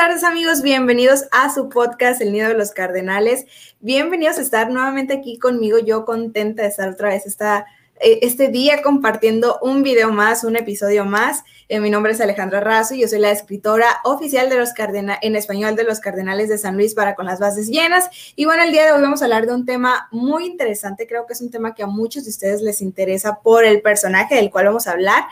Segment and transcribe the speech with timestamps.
[0.00, 3.44] tardes amigos, bienvenidos a su podcast El Nido de los Cardenales.
[3.80, 7.66] Bienvenidos a estar nuevamente aquí conmigo, yo contenta de estar otra vez esta,
[8.00, 11.44] eh, este día compartiendo un video más, un episodio más.
[11.68, 15.20] Eh, mi nombre es Alejandra Razo y yo soy la escritora oficial de los Cardenales,
[15.20, 18.08] en español de los Cardenales de San Luis para con las bases llenas.
[18.36, 21.26] Y bueno, el día de hoy vamos a hablar de un tema muy interesante, creo
[21.26, 24.50] que es un tema que a muchos de ustedes les interesa por el personaje del
[24.50, 25.24] cual vamos a hablar.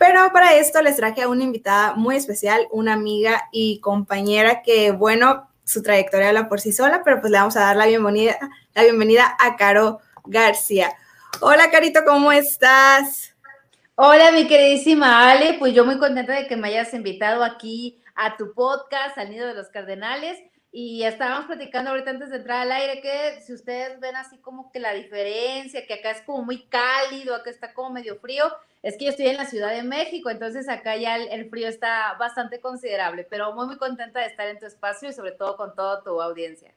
[0.00, 4.92] Pero para esto les traje a una invitada muy especial, una amiga y compañera que,
[4.92, 8.38] bueno, su trayectoria habla por sí sola, pero pues le vamos a dar la bienvenida,
[8.74, 10.90] la bienvenida a Caro García.
[11.42, 13.36] Hola, Carito, ¿cómo estás?
[13.94, 18.38] Hola, mi queridísima Ale, pues yo muy contenta de que me hayas invitado aquí a
[18.38, 20.38] tu podcast, al Nido de los Cardenales.
[20.72, 24.72] Y estábamos platicando ahorita antes de entrar al aire que si ustedes ven así como
[24.72, 28.50] que la diferencia, que acá es como muy cálido, acá está como medio frío,
[28.82, 32.14] es que yo estoy en la Ciudad de México, entonces acá ya el, frío está
[32.18, 35.74] bastante considerable, pero muy, muy contenta de estar en tu espacio y sobre todo con
[35.74, 36.74] toda tu audiencia.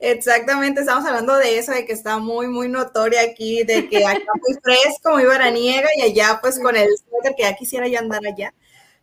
[0.00, 4.18] Exactamente, estamos hablando de eso, de que está muy, muy notoria aquí, de que acá
[4.34, 8.20] muy fresco, muy veraniega y allá pues con el suéter que ya quisiera yo andar
[8.26, 8.52] allá.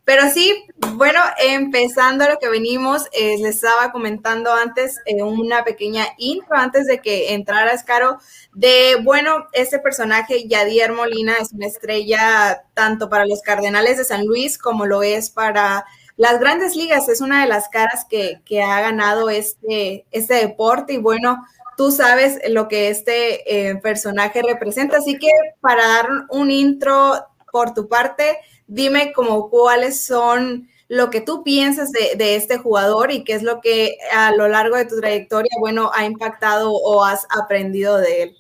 [0.10, 0.66] Pero sí,
[0.96, 6.88] bueno, empezando lo que venimos, eh, les estaba comentando antes eh, una pequeña intro antes
[6.88, 8.18] de que entrara Escaro,
[8.56, 14.26] de, bueno, este personaje, Yadier Molina, es una estrella tanto para los Cardenales de San
[14.26, 15.86] Luis como lo es para
[16.18, 20.98] las grandes ligas, es una de las caras que, ha ganado este, este deporte y
[20.98, 21.46] bueno,
[21.78, 25.30] tú sabes lo que este eh, personaje representa, así que
[25.62, 27.14] para dar un intro
[27.52, 28.40] por tu parte,
[28.70, 33.62] dime como cuáles son lo que tú piensas de, este jugador y qué es lo
[33.62, 38.38] que a lo largo de tu trayectoria, bueno, ha impactado o has aprendido de él.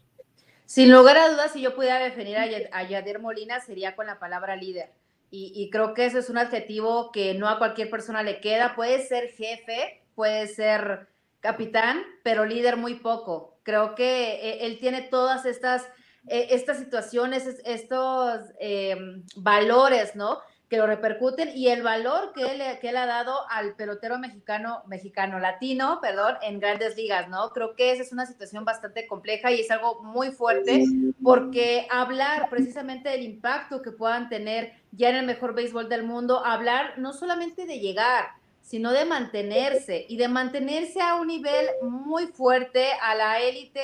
[0.66, 2.38] Sin lugar a dudas, si yo pudiera definir
[2.72, 4.92] a, Yadir Molina, sería con la palabra líder.
[5.32, 8.76] Y, creo que ese es un adjetivo que no a cualquier persona le queda.
[8.76, 11.08] Puede ser jefe, puede ser
[11.40, 13.60] capitán, pero líder muy poco.
[13.62, 15.88] Creo que eh, él tiene todas estas
[16.28, 20.40] eh, estas situaciones, estos em, valores, ¿no?
[20.70, 24.84] Que lo repercuten y el valor que él, que él ha dado al pelotero mexicano,
[24.86, 27.50] mexicano, latino, perdón, en grandes ligas, ¿no?
[27.50, 30.84] Creo que esa es una situación bastante compleja y es algo muy fuerte
[31.24, 36.46] porque hablar precisamente del impacto que puedan tener ya en el mejor béisbol del mundo,
[36.46, 38.26] hablar no solamente de llegar,
[38.62, 43.80] sino de mantenerse y de mantenerse a un nivel muy fuerte a la élite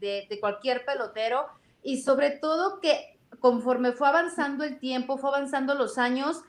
[0.00, 1.46] de, de cualquier pelotero
[1.84, 6.42] y sobre todo que conforme fue avanzando el tiempo, fue avanzando los años,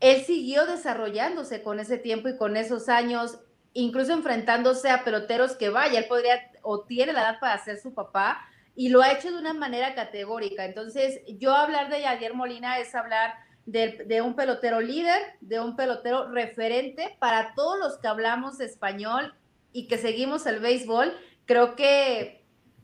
[0.00, 3.38] él siguió desarrollándose con ese tiempo y con esos años,
[3.72, 7.94] incluso enfrentándose a peloteros que vaya, él podría o tiene la edad para ser su
[7.94, 8.44] papá
[8.76, 10.64] y lo ha hecho de una manera categórica.
[10.64, 15.74] Entonces, yo hablar de Javier Molina es hablar de, de, un pelotero líder, de un
[15.76, 19.34] pelotero referente para todos los que hablamos español
[19.72, 21.16] y que seguimos el béisbol.
[21.46, 22.41] Creo que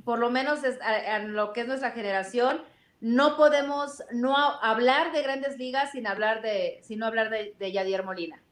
[0.08, 2.62] por lo menos en lo que es nuestra generación,
[3.02, 8.04] no podemos no hablar de grandes ligas sin hablar de, sin hablar de, de Yadier
[8.04, 8.42] Molina.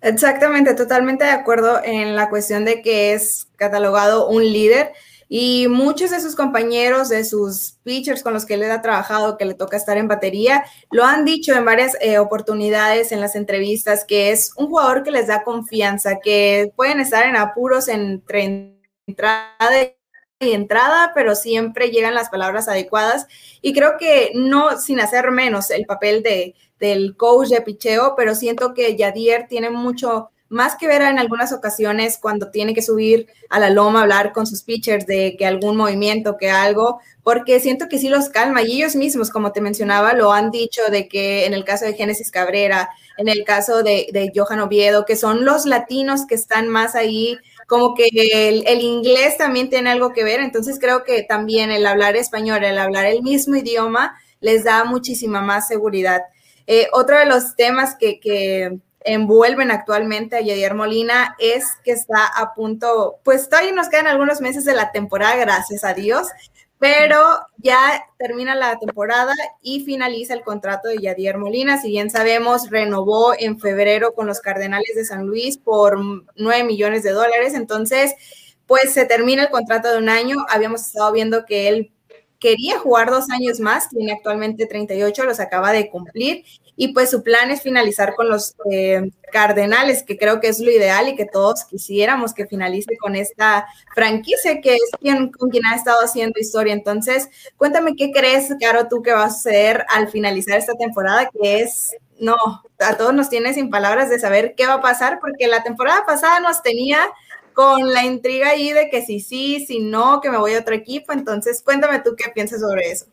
[0.00, 4.92] Exactamente, totalmente de acuerdo en la cuestión de que es catalogado un líder
[5.28, 9.46] y muchos de sus compañeros, de sus pitchers con los que él ha trabajado, que
[9.46, 14.04] le toca estar en batería, lo han dicho en varias eh, oportunidades en las entrevistas,
[14.04, 18.76] que es un jugador que les da confianza, que pueden estar en apuros entre
[19.08, 19.96] entrada
[20.40, 23.26] entrada, pero siempre llegan las palabras adecuadas.
[23.60, 28.34] Y creo que no sin hacer menos el papel de, del coach de picheo, pero
[28.34, 33.28] siento que Yadier tiene mucho más que ver en algunas ocasiones cuando tiene que subir
[33.50, 37.88] a la loma, hablar con sus pitchers de que algún movimiento, que algo, porque siento
[37.88, 41.46] que sí los calma y ellos mismos, como te mencionaba, lo han dicho de que
[41.46, 45.44] en el caso de Génesis Cabrera, en el caso de, de Johan Oviedo, que son
[45.44, 47.38] los latinos que están más ahí
[47.70, 52.16] como que el, inglés también tiene algo que ver, entonces creo que también el hablar
[52.16, 56.20] español, el hablar el mismo idioma, les da muchísima más seguridad.
[56.66, 62.52] Eh, otro de los temas que, envuelven actualmente a Yadier Molina es que está a
[62.54, 66.26] punto, pues todavía nos quedan algunos meses de la temporada, gracias a Dios,
[66.80, 71.78] pero ya termina la temporada y finaliza el contrato de Yadier Molina.
[71.78, 75.98] Si bien sabemos, renovó en febrero con los Cardenales de San Luis por
[76.36, 77.52] 9 millones de dólares.
[77.52, 78.14] Entonces,
[78.66, 80.38] pues se termina el contrato de un año.
[80.48, 81.92] Habíamos estado viendo que él
[82.38, 86.44] quería jugar dos años más, tiene actualmente 38, los acaba de cumplir
[86.76, 90.70] y pues su plan es finalizar con los eh, Cardenales, que creo que es lo
[90.70, 95.64] ideal y que todos quisiéramos que finalice con esta franquicia que es quien, con quien
[95.66, 96.72] ha estado haciendo historia.
[96.72, 101.60] Entonces, cuéntame qué crees, Caro, tú que va a suceder al finalizar esta temporada, que
[101.60, 102.36] es, no,
[102.78, 106.04] a todos nos tiene sin palabras de saber qué va a pasar, porque la temporada
[106.06, 107.00] pasada nos tenía
[107.52, 110.74] con la intriga ahí de que si sí, si no, que me voy a otro
[110.74, 111.12] equipo.
[111.12, 113.06] Entonces, cuéntame tú qué piensas sobre eso.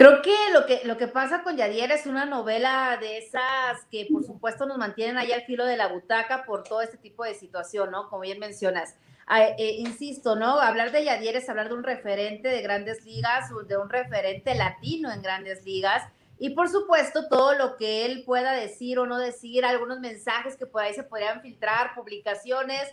[0.00, 4.08] Creo que lo que lo que pasa con Yadier es una novela de esas que
[4.10, 7.34] por supuesto nos mantienen ahí al filo de la butaca por todo este tipo de
[7.34, 8.08] situación, ¿no?
[8.08, 8.96] Como bien mencionas.
[9.26, 10.58] Ah, eh, insisto, ¿no?
[10.58, 15.12] Hablar de Yadier es hablar de un referente de grandes ligas, de un referente latino
[15.12, 16.02] en grandes ligas.
[16.38, 20.64] Y por supuesto, todo lo que él pueda decir o no decir, algunos mensajes que
[20.64, 22.88] por ahí se podrían filtrar, publicaciones,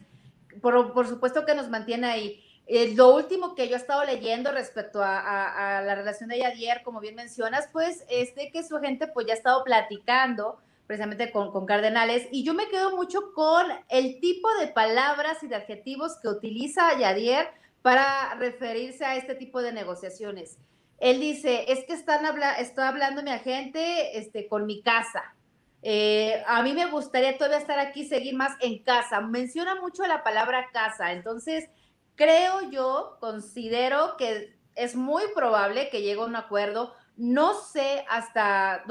[0.62, 2.44] por, por supuesto que nos mantiene ahí.
[2.70, 7.00] Eh, lo último que yo he estado leyendo respecto a, la relación de Yadier, como
[7.00, 11.66] bien mencionas, pues es de que su agente pues ya ha estado platicando precisamente con,
[11.66, 16.28] Cardenales y yo me quedo mucho con el tipo de palabras y de adjetivos que
[16.28, 17.50] utiliza Yadier
[17.82, 20.58] para referirse a este tipo de negociaciones.
[21.00, 25.36] Él dice, es que están habla estoy hablando mi agente este, con mi casa.
[25.84, 29.22] Eh, a mí me gustaría todavía estar aquí, seguir más en casa.
[29.22, 31.12] Menciona mucho la palabra casa.
[31.12, 31.70] Entonces,
[32.18, 36.94] creo yo, considero que es muy probable que llegue a un acuerdo.
[37.16, 38.84] No sé hasta,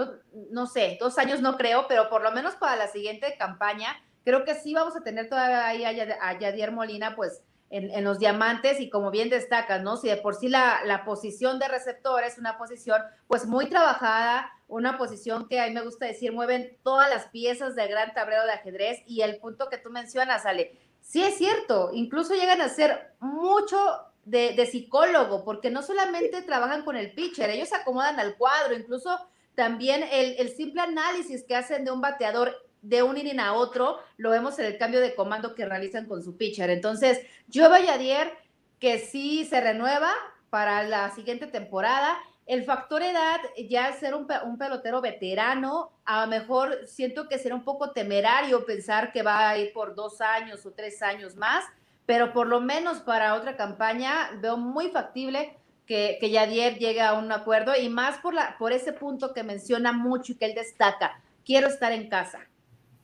[0.51, 3.95] no, sé, dos años no creo, pero por lo menos para la siguiente campaña,
[4.25, 8.81] creo que sí vamos a tener todavía ahí a, Yadier Molina, pues en, los diamantes
[8.81, 9.97] y como bien destacas, ¿no?
[9.97, 14.51] Si de por sí la, la posición de receptor es una posición pues muy trabajada,
[14.69, 18.45] una posición que a mí me gusta decir, mueven todas las piezas del gran tablero
[18.45, 22.69] de ajedrez y el punto que tú mencionas, Ale, sí es cierto, incluso llegan a
[22.69, 23.77] ser mucho
[24.25, 29.17] de, psicólogo, porque no solamente trabajan con el pitcher, ellos se acomodan al cuadro, incluso
[29.55, 34.31] también el, simple análisis que hacen de un bateador de un inning a otro, lo
[34.31, 36.71] vemos en el cambio de comando que realizan con su pitcher.
[36.71, 38.33] Entonces, yo veo a Yadier
[38.79, 40.13] que sí se renueva
[40.51, 44.27] para la siguiente temporada el factor edad, ya ser un,
[44.57, 49.59] pelotero veterano, a lo mejor siento que será un poco temerario pensar que va a
[49.59, 51.65] ir por dos años o tres años más,
[52.07, 55.57] pero por lo menos para otra campaña veo muy factible
[55.87, 59.43] que, que Yadier llegue a un acuerdo y más por, la, por ese punto que
[59.43, 62.39] menciona mucho y que él destaca, quiero estar en casa.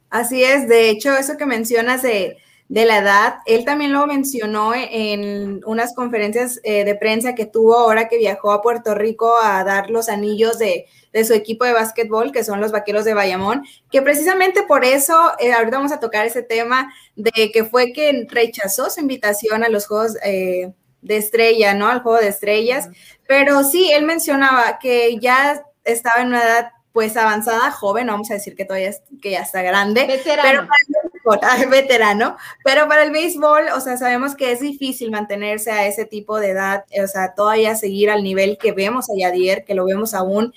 [0.08, 2.36] Así es, de hecho, eso que mencionas de
[2.68, 3.34] de la edad.
[3.46, 8.52] Él también lo mencionó en unas conferencias eh, de prensa que tuvo ahora que viajó
[8.52, 10.86] a Puerto Rico a dar los anillos de,
[11.24, 15.52] su equipo de básquetbol, que son los Vaqueros de Bayamón, que precisamente por eso, eh,
[15.52, 19.86] ahorita vamos a tocar ese tema de que fue que rechazó su invitación a los
[19.86, 20.72] Juegos eh,
[21.02, 21.88] de Estrella, ¿no?
[21.88, 22.88] Al Juego de Estrellas.
[23.26, 28.34] Pero sí, él mencionaba que ya estaba en una edad pues avanzada, joven, vamos a
[28.34, 30.68] decir que todavía que ya está grande, veterano.
[31.22, 35.70] pero para el veterano, pero para el béisbol, o sea, sabemos que es difícil mantenerse
[35.70, 39.64] a ese tipo de edad, o sea, todavía seguir al nivel que vemos a Yadier,
[39.64, 40.52] que lo vemos aún,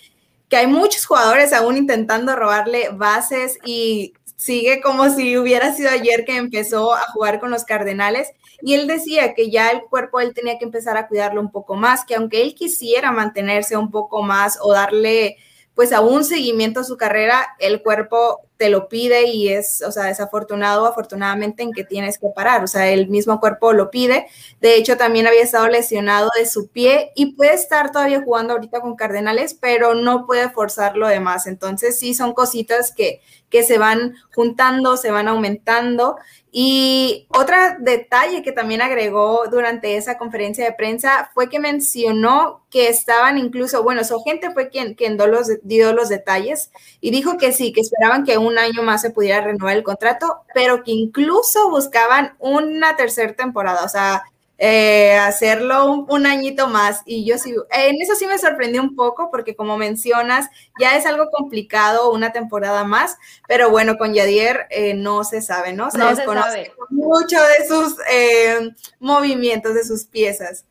[0.49, 6.25] que hay muchos jugadores aún intentando robarle bases y sigue como si hubiera sido ayer
[6.25, 8.29] que empezó a jugar con los Cardenales
[8.61, 11.75] y él decía que ya el cuerpo él tenía que empezar a cuidarlo un poco
[11.75, 15.38] más, que aunque él quisiera mantenerse un poco más o darle
[15.75, 19.91] pues a un seguimiento a su carrera, el cuerpo te lo pide y es, o
[19.91, 24.27] sea, desafortunado afortunadamente en que tienes que parar, o sea, el mismo cuerpo lo pide.
[24.61, 28.81] De hecho, también había estado lesionado de su pie y puede estar todavía jugando ahorita
[28.81, 31.47] con Cardenales, pero no puede forzar lo demás.
[31.47, 36.17] Entonces, sí, son cositas que, que se van juntando, se van aumentando
[36.57, 42.88] y otro detalle que también agregó durante esa conferencia de prensa fue que mencionó que
[42.88, 46.71] estaban incluso, bueno, su gente fue quien, quien dio, los, dio los detalles
[47.01, 50.43] y dijo que sí, que esperaban que un año más se pudiera renovar el contrato,
[50.53, 54.23] pero que incluso buscaban una tercera temporada, o sea,
[54.57, 57.01] eh, hacerlo un, añito más.
[57.05, 60.49] Y yo sí, en eso sí me sorprendió un poco porque como mencionas,
[60.79, 65.73] ya es algo complicado una temporada más, pero bueno, con Yadier eh, no se sabe,
[65.73, 65.91] ¿no?
[65.91, 70.65] Se desconoce mucho de sus eh, movimientos, de sus piezas.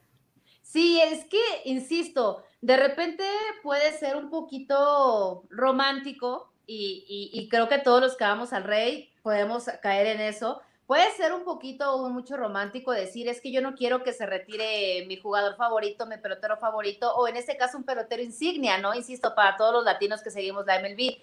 [0.63, 3.25] Sí, es que, insisto, de repente
[3.63, 9.65] puede ser un poquito romántico y, creo que todos los que vamos al rey podemos
[9.83, 13.75] caer en eso Puede ser un poquito o mucho romántico decir, es que yo no
[13.75, 17.85] quiero que se retire mi jugador favorito, mi pelotero favorito, o en este caso un
[17.85, 18.95] pelotero insignia, ¿no?
[18.95, 21.17] Insisto, para todos los latinos que seguimos la MLB.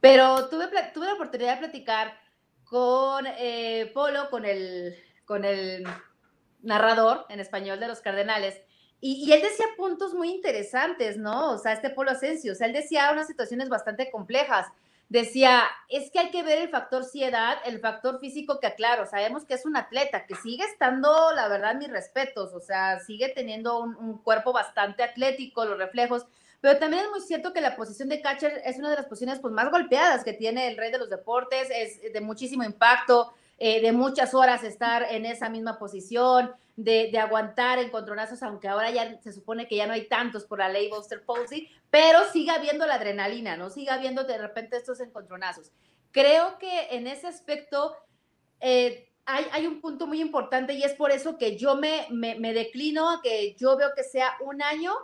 [0.00, 2.18] Pero tuve, tuve la oportunidad de platicar
[2.64, 5.84] con eh, Polo, con el, con el
[6.62, 8.58] narrador en español de los Cardenales,
[9.06, 11.50] y, él decía puntos muy interesantes, ¿no?
[11.50, 14.68] O sea, este Polo Asensio, o sea, él decía unas situaciones bastante complejas.
[15.10, 19.44] Decía, es que hay que ver el factor ciedad, el factor físico que, claro, sabemos
[19.44, 23.78] que es un atleta, que sigue estando, la verdad, mis respetos, o sea, sigue teniendo
[23.78, 26.24] un, un cuerpo bastante atlético, los reflejos,
[26.62, 29.38] pero también es muy cierto que la posición de catcher es una de las posiciones
[29.38, 33.82] pues, más golpeadas que tiene el rey de los deportes, es de muchísimo impacto, eh,
[33.82, 39.32] de muchas horas estar en esa misma posición, de, aguantar encontronazos, aunque ahora ya se
[39.32, 42.94] supone que ya no hay tantos por la ley Buster Posey, pero sigue habiendo la
[42.94, 43.70] adrenalina, ¿no?
[43.70, 45.72] Sigue habiendo de repente estos encontronazos.
[46.10, 47.96] Creo que en ese aspecto
[48.60, 52.34] eh, hay, hay, un punto muy importante y es por eso que yo me, me,
[52.38, 54.94] me declino a que yo veo que sea un año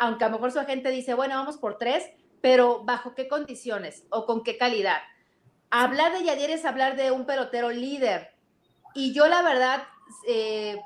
[0.00, 2.10] aunque a lo mejor su agente dice, bueno, vamos por tres,
[2.40, 5.02] pero ¿bajo qué condiciones o con qué calidad?
[5.68, 8.32] Hablar de Yadier es hablar de un pelotero líder.
[8.94, 9.86] Y yo la verdad,
[10.26, 10.80] eh,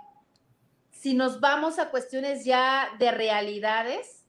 [1.04, 4.24] si nos vamos a cuestiones ya de realidades,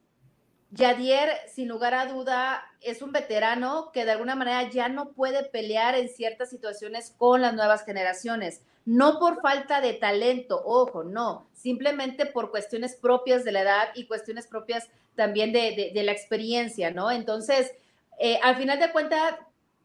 [0.72, 5.46] Yadier, sin lugar a duda, es un veterano que de alguna manera ya no puede
[5.46, 11.48] pelear en ciertas situaciones con las nuevas generaciones no por falta de talento, ojo, no,
[11.54, 17.10] simplemente por cuestiones propias de la edad y cuestiones propias también de, la experiencia, ¿no?
[17.10, 17.72] Entonces,
[18.20, 19.36] eh, al final de cuentas,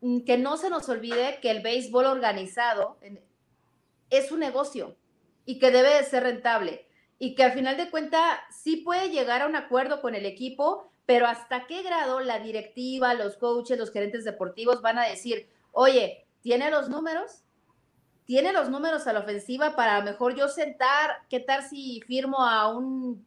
[0.01, 2.99] mm, que no se nos olvide que el béisbol organizado
[4.11, 4.97] es un negocio
[5.45, 6.87] y que debe de ser rentable
[7.19, 10.91] y que al final de cuentas sí puede llegar a un acuerdo con el equipo,
[11.07, 16.27] pero hasta qué grado la directiva, los coaches, los gerentes deportivos van a decir, oye,
[16.43, 17.43] ¿tiene los números?
[18.31, 22.69] tiene los números a la ofensiva para mejor yo sentar, qué tal si firmo a
[22.69, 23.27] un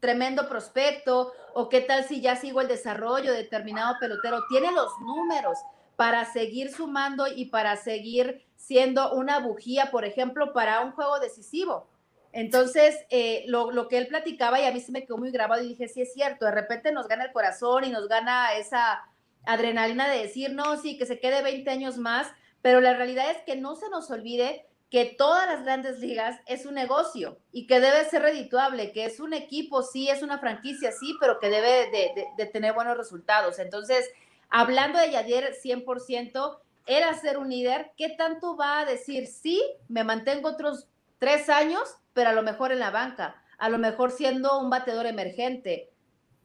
[0.00, 4.90] tremendo prospecto o qué tal si ya sigo el desarrollo de determinado pelotero, tiene los
[4.98, 5.56] números
[5.94, 11.88] para seguir sumando y para seguir siendo una bujía, por ejemplo, para un juego decisivo.
[12.32, 15.62] Entonces, eh, lo, lo, que él platicaba y a mí se me quedó muy grabado
[15.62, 19.02] y dije, sí es cierto, de repente nos gana el corazón y nos gana esa
[19.44, 22.28] adrenalina de decir, no, sí, que se quede 20 años más,
[22.62, 26.66] pero la realidad es que no se nos olvide que todas las grandes ligas es
[26.66, 30.92] un negocio y que debe ser redituable, que es un equipo, sí, es una franquicia,
[30.92, 31.90] sí, pero que debe
[32.36, 33.58] de, tener buenos resultados.
[33.58, 34.08] Entonces,
[34.50, 40.04] hablando de Yadier 100%, era ser un líder, ¿qué tanto va a decir, sí, me
[40.04, 44.58] mantengo otros tres años, pero a lo mejor en la banca, a lo mejor siendo
[44.58, 45.92] un bateador emergente,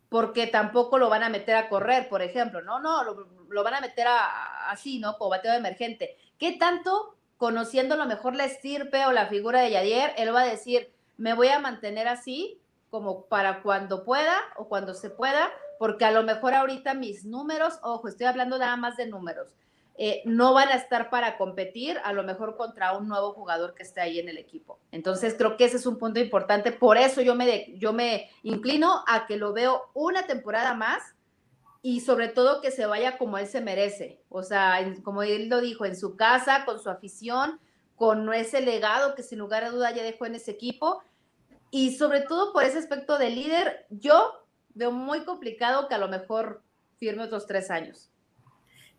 [0.09, 3.81] porque tampoco lo van a meter a correr, por ejemplo, no, no, lo, van a
[3.81, 4.07] meter
[4.67, 5.17] así, ¿no?
[5.17, 6.17] Como bateo emergente.
[6.37, 10.41] ¿Qué tanto, conociendo a lo mejor la estirpe o la figura de Yadier, él va
[10.41, 15.49] a decir, me voy a mantener así como para cuando pueda o cuando se pueda,
[15.77, 19.49] porque a lo mejor ahorita mis números, ojo, estoy hablando nada más de números,
[19.99, 23.81] eh, no van a estar para competir a lo mejor contra un nuevo jugador que
[23.81, 24.79] esté ahí en el equipo.
[24.91, 26.71] Entonces creo que ese es un punto importante.
[26.71, 31.01] Por eso yo me, yo me inclino a que lo veo una temporada más
[31.81, 34.21] y sobre todo que se vaya como él se merece.
[34.29, 37.59] O sea, como él lo dijo, en su casa, con su afición,
[37.95, 41.01] con ese legado que sin lugar a duda ya dejó en ese equipo.
[41.71, 46.07] Y sobre todo por ese aspecto de líder, yo veo muy complicado que a lo
[46.07, 46.61] mejor
[46.99, 48.11] firme otros tres años.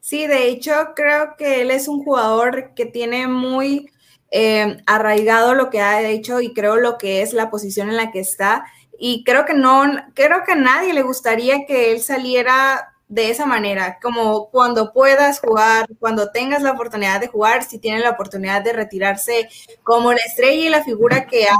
[0.00, 3.90] Sí, de hecho, creo que él es un jugador que tiene muy
[4.30, 8.10] eh, arraigado lo que ha hecho y creo lo que es la posición en la
[8.10, 8.64] que está.
[8.98, 13.46] Y creo que no, creo que a nadie le gustaría que él saliera de esa
[13.46, 18.62] manera, como cuando puedas jugar, cuando tengas la oportunidad de jugar, si tiene la oportunidad
[18.62, 19.48] de retirarse
[19.82, 21.56] como la estrella y la figura que ha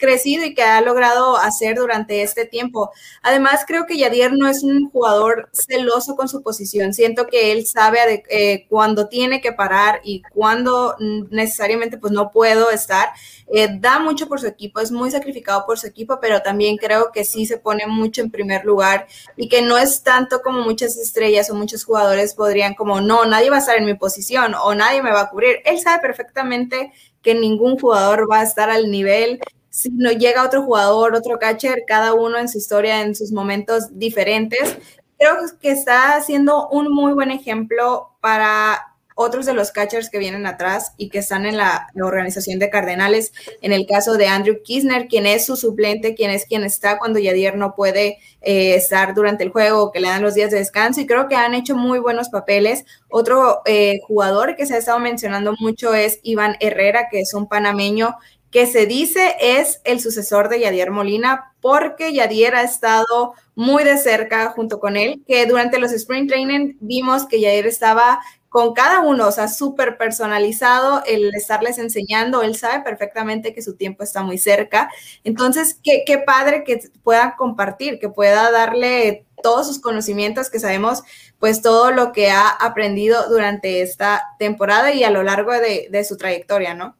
[0.00, 2.90] crecido y que ha logrado hacer durante este tiempo.
[3.22, 6.92] Además, creo que Yadier no es un jugador celoso con su posición.
[6.92, 10.96] Siento que él sabe eh, cuándo tiene que parar y cuándo
[11.30, 13.10] necesariamente pues no puedo estar.
[13.52, 17.10] Eh, da mucho por su equipo, es muy sacrificado por su equipo, pero también creo
[17.12, 20.96] que sí se pone mucho en primer lugar y que no es tanto como muchas
[20.96, 24.74] estrellas o muchos jugadores podrían como, no, nadie va a estar en mi posición o
[24.74, 25.56] nadie me va a cubrir.
[25.64, 26.92] Él sabe perfectamente
[27.22, 29.40] que ningún jugador va a estar al nivel
[29.70, 33.98] si no llega otro jugador, otro catcher, cada uno en su historia, en sus momentos
[33.98, 34.76] diferentes.
[35.18, 40.46] Creo que está haciendo un muy buen ejemplo para otros de los catchers que vienen
[40.46, 43.32] atrás y que están en la, organización de Cardenales.
[43.60, 47.18] En el caso de Andrew Kisner, quien es su suplente, quien es quien está cuando
[47.18, 51.02] Yadier no puede eh, estar durante el juego, que le dan los días de descanso,
[51.02, 52.86] y creo que han hecho muy buenos papeles.
[53.10, 57.46] Otro eh, jugador que se ha estado mencionando mucho es Iván Herrera, que es un
[57.46, 58.16] panameño
[58.50, 63.96] que se dice es el sucesor de Yadier Molina, porque Yadier ha estado muy de
[63.96, 69.00] cerca junto con él, que durante los Spring Training vimos que Yadier estaba con cada
[69.00, 74.24] uno, o sea, súper personalizado el estarles enseñando, él sabe perfectamente que su tiempo está
[74.24, 74.90] muy cerca.
[75.22, 81.04] Entonces, qué, padre que pueda compartir, que pueda darle todos sus conocimientos, que sabemos
[81.38, 86.16] pues todo lo que ha aprendido durante esta temporada y a lo largo de su
[86.16, 86.96] trayectoria, ¿no?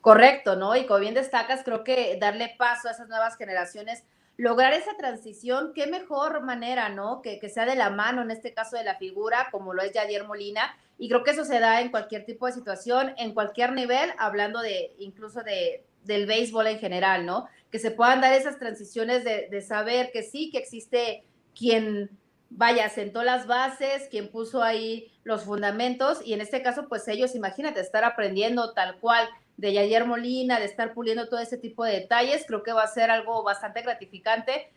[0.00, 0.76] Correcto, ¿no?
[0.76, 4.04] Y como bien destacas, creo que darle paso a esas nuevas generaciones
[4.40, 7.20] lograr esa transición, qué mejor manera, ¿no?
[7.20, 9.92] Que, que, sea de la mano, en este caso de la figura, como lo es
[9.92, 10.74] Yadier Molina.
[10.96, 14.60] Y creo que eso se da en cualquier tipo de situación, en cualquier nivel, hablando
[14.60, 17.48] de incluso de, del béisbol en general, ¿no?
[17.70, 21.22] Que se puedan dar esas transiciones de, de saber que sí, que existe
[21.54, 22.08] quien,
[22.48, 26.22] vaya, sentó las bases, quien puso ahí los fundamentos.
[26.24, 29.28] Y en este caso, pues ellos, imagínate, estar aprendiendo tal cual
[29.60, 32.88] de Yayer Molina, de estar puliendo todo ese tipo de detalles, creo que va a
[32.88, 34.72] ser algo bastante gratificante.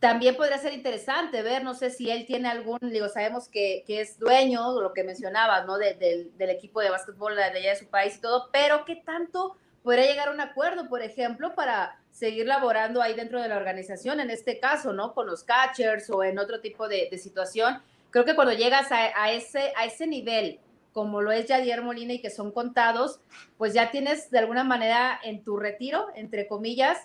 [0.00, 4.00] También podría ser interesante ver, no sé si él tiene algún, digo, sabemos que, que
[4.00, 5.78] es dueño, lo que mencionabas, ¿no?
[5.78, 10.06] del equipo de básquetbol de allá de su país y todo, pero ¿qué tanto podría
[10.06, 14.30] llegar a un acuerdo, por ejemplo, para seguir laborando ahí dentro de la organización, en
[14.30, 15.14] este caso, ¿no?
[15.14, 17.80] Con los catchers o en otro tipo de, situación.
[18.10, 20.58] Creo que cuando llegas a, a, ese, a ese nivel
[20.92, 23.20] como lo es Yadier Molina y que son contados,
[23.58, 26.98] pues ya tienes de alguna manera en tu retiro, entre comillas,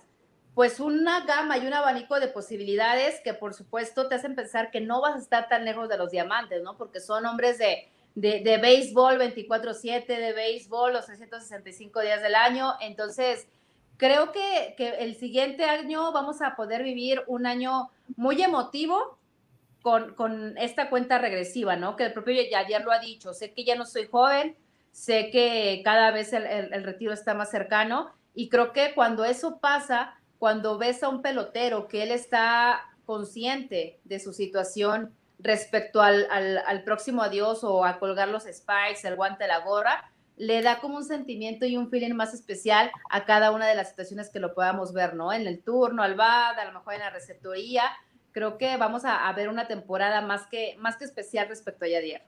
[0.55, 4.79] pues una gama y un abanico de posibilidades que por supuesto te hacen pensar que
[4.79, 6.77] no vas a estar tan lejos de los diamantes, ¿no?
[6.77, 12.73] Porque son hombres de, de, de béisbol 24/7, de béisbol los 365 días del año.
[12.79, 13.49] Entonces,
[13.97, 19.14] creo que, que el siguiente año vamos a poder vivir un año muy emotivo,
[19.85, 21.95] con, esta cuenta regresiva, ¿no?
[21.95, 24.57] Que el propio ayer lo ha dicho, sé que ya no soy joven,
[24.91, 30.15] sé que cada vez el, retiro está más cercano y creo que cuando eso pasa,
[30.39, 36.83] cuando ves a un pelotero que él está consciente de su situación respecto al, al,
[36.83, 41.05] próximo adiós o a colgar los spikes, el guante, la gorra, le da como un
[41.05, 44.93] sentimiento y un feeling más especial a cada una de las situaciones que lo podamos
[44.93, 45.31] ver, ¿no?
[45.31, 47.83] En el turno, al BAD, a lo mejor en la receptoría,
[48.35, 52.21] creo que vamos a, ver una temporada más que, más que especial respecto a Yadier.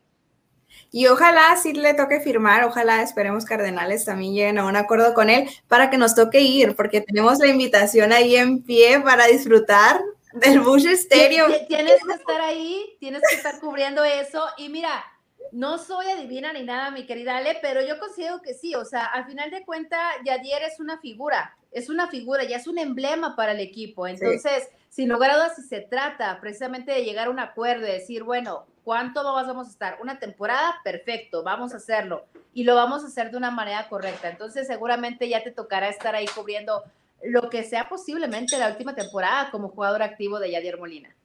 [0.90, 5.30] Y ojalá sí le toque firmar, ojalá esperemos Cardenales también lleguen a un acuerdo con
[5.30, 10.00] él para que nos toque ir, porque tenemos la invitación ahí en pie para disfrutar
[10.32, 11.52] del Bush Stadium.
[11.68, 14.46] Tienes que estar ahí, tienes que estar cubriendo eso.
[14.58, 15.04] Y mira,
[15.51, 19.06] no soy adivina ni nada, mi querida Ale, pero yo considero que sí, o sea,
[19.06, 23.36] al final de cuentas, Yadier es una figura, es una figura, ya es un emblema
[23.36, 24.08] para el equipo.
[24.08, 27.91] Entonces, sin lugar a dudas, si se trata precisamente de llegar a un acuerdo y
[27.91, 29.98] decir, bueno, ¿cuánto vamos a estar?
[30.02, 32.26] Una temporada, perfecto, vamos a hacerlo.
[32.54, 34.30] Y lo vamos a hacer de una manera correcta.
[34.30, 36.84] Entonces, seguramente ya te tocará estar ahí cubriendo
[37.24, 41.15] lo que sea posiblemente la última temporada como jugador activo de Yadier Molina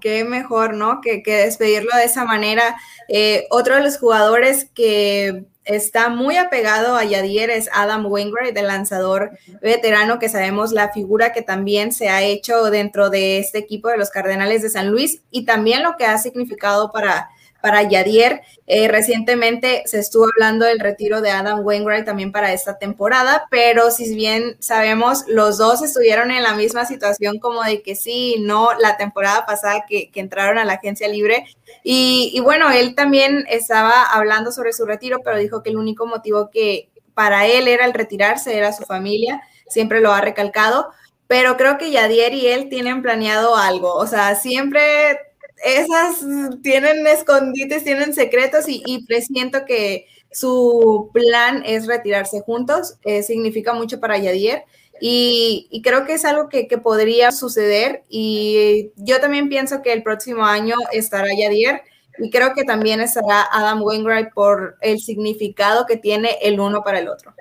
[0.00, 1.00] qué mejor, ¿no?
[1.00, 2.76] Que, despedirlo de esa manera.
[3.08, 8.68] Eh, otro de los jugadores que está muy apegado a Yadier es Adam Wainwright, el
[8.68, 13.88] lanzador veterano, que sabemos la figura que también se ha hecho dentro de este equipo
[13.88, 17.28] de los Cardenales de San Luis y también lo que ha significado para
[17.68, 18.40] para Yadier.
[18.66, 23.90] Eh, recientemente se estuvo hablando del retiro de Adam Wainwright también para esta temporada, pero
[23.90, 28.70] si bien sabemos, los dos estuvieron en la misma situación como de que sí, no,
[28.78, 31.44] la temporada pasada que, entraron a la agencia libre.
[31.84, 36.06] Y, y, bueno, él también estaba hablando sobre su retiro, pero dijo que el único
[36.06, 40.88] motivo que para él era el retirarse era su familia, siempre lo ha recalcado.
[41.26, 45.27] Pero creo que Yadier y él tienen planeado algo, o sea, siempre
[45.64, 46.24] esas
[46.62, 52.98] tienen escondites, tienen secretos y, presiento que su plan es retirarse juntos.
[53.04, 54.64] Eh, significa mucho para Yadier
[55.00, 60.44] y, creo que es algo que, podría suceder y yo también pienso que el próximo
[60.44, 61.82] año estará Yadier
[62.18, 66.98] y creo que también estará Adam Wainwright por el significado que tiene el uno para
[66.98, 67.34] el otro.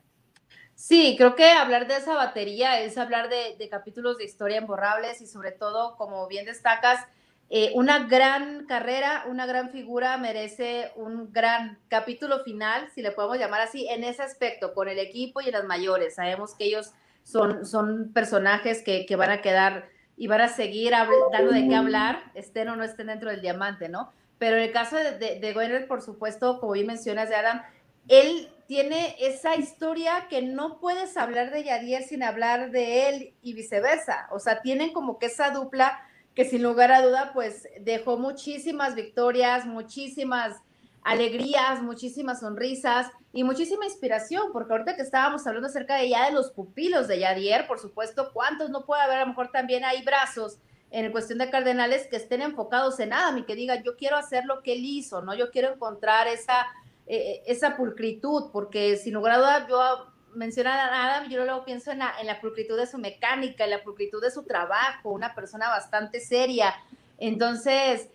[0.75, 5.21] Sí, creo que hablar de esa batería es hablar de, de capítulos de historia imborrables
[5.21, 7.05] y sobre todo, como bien destacas,
[7.49, 13.37] eh, una gran carrera, una gran figura merece un gran capítulo final, si le podemos
[13.37, 16.15] llamar así, en ese aspecto, con el equipo y en las mayores.
[16.15, 16.91] Sabemos que ellos
[17.23, 21.75] son, son personajes que, que van a quedar y van a seguir dando de qué
[21.75, 24.11] hablar, estén o no estén dentro del diamante, ¿no?
[24.39, 27.61] Pero en el caso de, de, por supuesto, como bien mencionas de Adam,
[28.07, 33.53] él tiene esa historia que no puedes hablar de Yadier sin hablar de él y
[33.53, 34.27] viceversa.
[34.31, 36.06] O sea, tienen como que esa dupla
[36.37, 40.55] que sin lugar a duda, pues dejó muchísimas victorias, muchísimas
[41.01, 46.33] alegrías, muchísimas sonrisas y muchísima inspiración, porque ahorita que estábamos hablando acerca de ya de
[46.33, 49.17] los pupilos de Yadier, por supuesto, ¿cuántos no puede haber?
[49.17, 50.59] A lo mejor también hay brazos
[50.91, 54.45] en cuestión de Cardenales que estén enfocados en Adam y que digan, yo quiero hacer
[54.45, 55.33] lo que él hizo, ¿no?
[55.33, 56.67] Yo quiero encontrar esa,
[57.07, 61.91] eh, esa pulcritud, porque sin lugar a dudas yo mencionar a Adam, yo luego pienso
[61.91, 65.33] en la, en la pulcritud de su mecánica, en la pulcritud de su trabajo, una
[65.35, 66.75] persona bastante seria.
[67.17, 68.09] Entonces,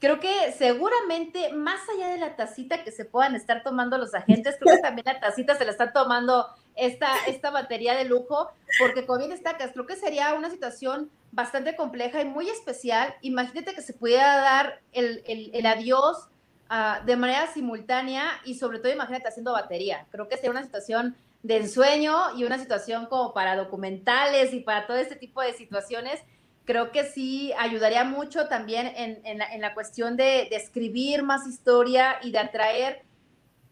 [0.00, 4.56] creo que seguramente, más allá de la tacita que se puedan estar tomando los agentes,
[4.58, 9.06] creo que también la tacita se la está tomando esta, esta batería de lujo, porque
[9.06, 9.40] como bien
[9.72, 13.14] creo que sería una situación bastante compleja y muy especial.
[13.20, 16.28] Imagínate que se pudiera dar el, el, adiós
[16.70, 20.06] uh, de manera simultánea y sobre todo imagínate haciendo batería.
[20.10, 24.86] Creo que sería una situación de ensueño y una situación como para documentales y para
[24.86, 26.20] todo este tipo de situaciones
[26.64, 32.38] creo que sí ayudaría mucho también en, la, cuestión de, escribir más historia y de
[32.38, 33.02] atraer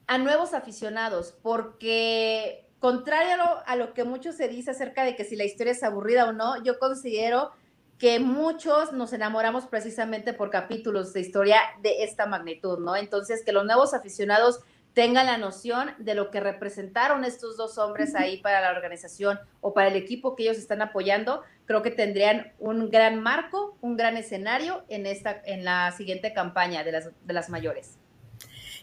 [0.06, 5.14] a nuevos aficionados, porque contrario a lo, a lo, que mucho se dice acerca de
[5.14, 7.52] que si la historia es aburrida o no, yo considero
[7.98, 12.96] que muchos nos enamoramos precisamente por capítulos de historia de esta magnitud, ¿no?
[12.96, 14.60] Entonces, que los nuevos aficionados
[14.94, 19.72] tengan la noción de lo que representaron estos dos hombres ahí para la organización o
[19.72, 24.16] para el equipo que ellos están apoyando, creo que tendrían un gran marco, un gran
[24.16, 27.98] escenario en, esta, en la siguiente campaña de las, de las mayores.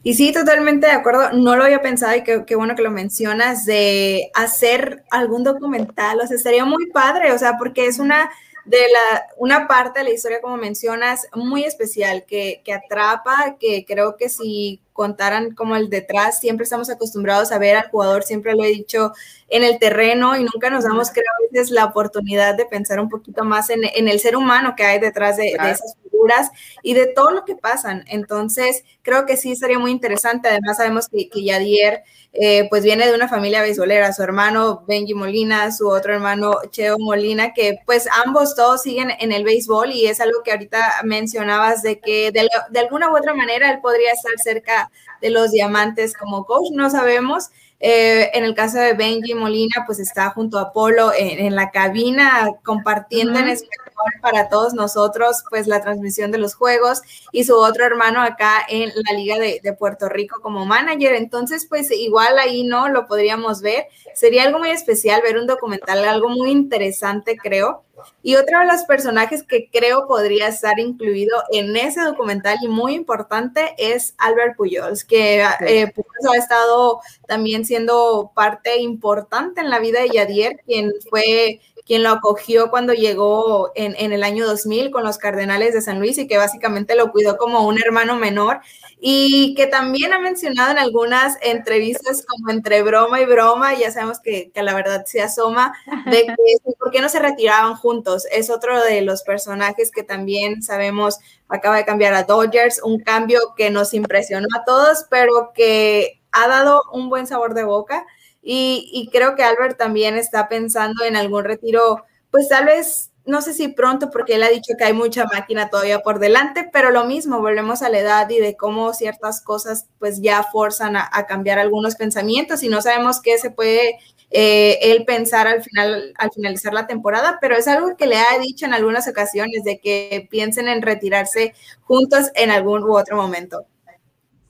[0.04, 1.34] Y sí, totalmente de acuerdo.
[1.34, 6.20] No lo había pensado y qué, bueno que lo mencionas de hacer algún documental.
[6.22, 8.30] O sea, sería muy padre, o sea, porque es una
[8.68, 13.86] de la, una parte de la historia, como mencionas, muy especial, que, que atrapa, que
[13.88, 18.56] creo que si contaran como el detrás, siempre estamos acostumbrados a ver al jugador, siempre
[18.56, 19.14] lo he dicho,
[19.48, 23.08] en el terreno y nunca nos damos, creo, a veces la oportunidad de pensar un
[23.08, 26.50] poquito más en, en el ser humano que hay detrás de, de esas figuras
[26.82, 28.04] y de todo lo que pasan.
[28.08, 30.50] Entonces, creo que sí sería muy interesante.
[30.50, 32.04] Además, sabemos que, que Yadier
[32.34, 36.98] eh, pues viene de una familia beisbolera, su hermano Benji Molina, su otro hermano Cheo
[37.00, 41.82] Molina, que pues ambos todos siguen en el béisbol y es algo que ahorita mencionabas
[41.82, 46.16] de que de, de alguna u otra manera él podría estar cerca de los diamantes
[46.16, 47.50] como coach, no sabemos.
[47.80, 52.50] Eh, en el caso de Benji Molina, pues está junto a Polo en, la cabina
[52.64, 53.87] compartiendo en español
[54.22, 58.90] para todos nosotros, pues la transmisión de los juegos y su otro hermano acá en
[58.90, 61.14] la Liga de, Puerto Rico como manager.
[61.16, 63.88] Entonces, pues igual ahí no lo podríamos ver.
[64.14, 67.84] Sería algo muy especial ver un documental, algo muy interesante, creo.
[68.22, 72.94] Y otro de los personajes que creo podría estar incluido en ese documental y muy
[72.94, 79.80] importante es Albert Pujols, que eh, Pujols ha estado también siendo parte importante en la
[79.80, 84.92] vida de Yadier, quien fue quien lo acogió cuando llegó en, en, el año 2000
[84.92, 88.60] con los Cardenales de San Luis y que básicamente lo cuidó como un hermano menor
[89.00, 94.20] y que también ha mencionado en algunas entrevistas como entre broma y broma, ya sabemos
[94.20, 95.74] que, que la verdad se asoma,
[96.08, 96.36] de que
[96.80, 97.87] por qué no se retiraban juntos.
[98.32, 103.39] Es otro de los personajes que también sabemos acaba de cambiar a Dodgers, un cambio
[103.56, 108.06] que nos impresionó a todos, pero que ha dado un buen sabor de boca.
[108.41, 113.54] Y, creo que Albert también está pensando en algún retiro, pues tal vez, no sé
[113.54, 117.04] si pronto, porque él ha dicho que hay mucha máquina todavía por delante, pero lo
[117.04, 121.60] mismo, volvemos a la edad y de cómo ciertas cosas pues ya forzan a, cambiar
[121.60, 126.74] algunos pensamientos y no sabemos qué se puede eh, él pensar al final, al finalizar
[126.74, 130.68] la temporada, pero es algo que le ha dicho en algunas ocasiones de que piensen
[130.68, 133.66] en retirarse juntos en algún u otro momento.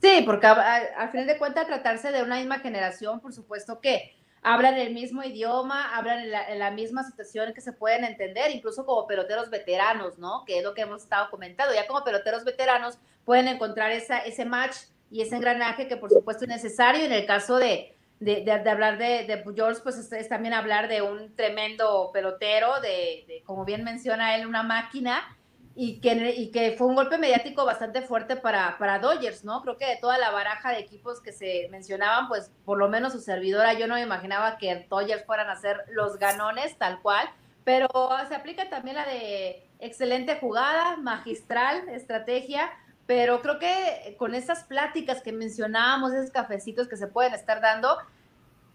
[0.02, 4.76] Sí, porque al final de cuentas tratarse de una misma generación, por supuesto que hablan
[4.76, 9.50] el mismo idioma, hablan en la, misma situación que se pueden entender, incluso como peloteros
[9.50, 10.44] veteranos, ¿no?
[10.46, 11.74] Que es lo que hemos estado comentando.
[11.74, 14.76] Ya como peloteros veteranos pueden encontrar esa, ese match
[15.10, 17.04] y ese engranaje que por supuesto es necesario.
[17.04, 21.36] En el caso de, de, hablar de, de Pujols, pues es, también hablar de un
[21.36, 25.38] tremendo pelotero, de, de, como bien menciona él, una máquina
[25.80, 29.62] y que, y que fue un golpe mediático bastante fuerte para, para Dodgers, ¿no?
[29.62, 33.14] Creo que de toda la baraja de equipos que se mencionaban, pues por lo menos
[33.14, 37.30] su servidora, yo no me imaginaba que Dodgers fueran a ser los ganones tal cual,
[37.64, 37.88] pero
[38.28, 42.72] se aplica también la de excelente jugada, magistral, estrategia,
[43.08, 47.98] pero creo que con esas pláticas que mencionábamos, esos cafecitos que se pueden estar dando,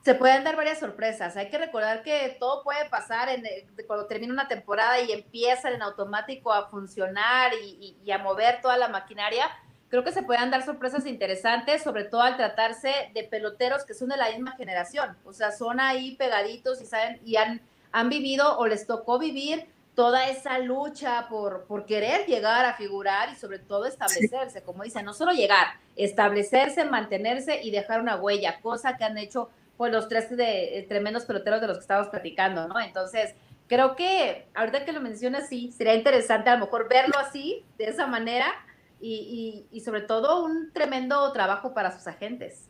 [0.03, 1.37] se pueden dar varias sorpresas.
[1.37, 5.75] Hay que recordar que todo puede pasar en, eh, cuando termina una temporada y empiezan
[5.75, 9.49] en automático a funcionar y, a mover toda la maquinaria.
[9.91, 14.09] Creo que se pueden dar sorpresas interesantes, sobre todo al tratarse de peloteros que son
[14.09, 15.17] de la misma generación.
[15.25, 17.61] O sea, son ahí pegaditos y saben y han,
[17.93, 23.31] han vivido o les tocó vivir toda esa lucha por, por querer llegar a figurar
[23.33, 28.61] y sobre todo establecerse, como dicen, no solo llegar, establecerse, mantenerse y dejar una huella,
[28.61, 32.09] cosa que han hecho pues los tres de, eh, tremendos peloteros de los que estamos
[32.09, 32.79] platicando, ¿no?
[32.81, 33.35] Entonces,
[33.67, 37.87] creo que ahorita que lo mencionas, sí, sería interesante a lo mejor verlo así, de
[37.87, 38.47] esa manera,
[39.01, 42.69] y, y sobre todo un tremendo trabajo para sus agentes.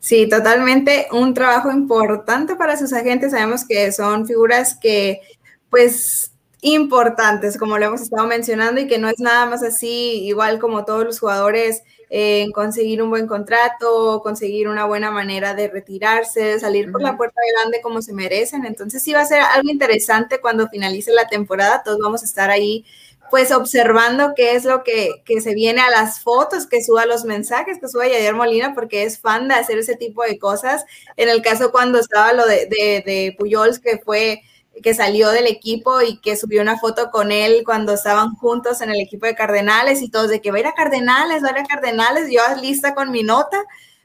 [0.00, 3.30] Sí, totalmente un trabajo importante para sus agentes.
[3.30, 5.22] Sabemos que son figuras que,
[5.70, 6.33] pues,
[6.64, 10.86] importantes, como lo hemos estado mencionando, y que no es nada más así, igual como
[10.86, 16.90] todos los jugadores, en conseguir un buen contrato, conseguir una buena manera de retirarse, salir
[16.90, 18.64] por la puerta grande como se merecen.
[18.64, 22.48] Entonces sí va a ser algo interesante cuando finalice la temporada, todos vamos a estar
[22.50, 22.86] ahí
[23.30, 27.24] pues observando qué es lo que, que, se viene a las fotos, que suba los
[27.24, 30.84] mensajes, que suba Yadier Molina, porque es fan de hacer ese tipo de cosas.
[31.16, 34.42] En el caso cuando estaba lo de, de, de Puyols, que fue
[34.82, 38.90] que salió del equipo y que subió una foto con él cuando estaban juntos en
[38.90, 41.52] el equipo de Cardenales y todos de que va a ir a Cardenales, va a
[41.52, 43.62] ir a Cardenales, yo lista con mi nota